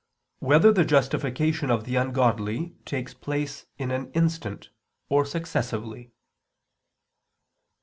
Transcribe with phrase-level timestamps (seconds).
[0.39, 4.71] 7] Whether the Justification of the Ungodly Takes Place in an Instant
[5.09, 6.11] or Successively?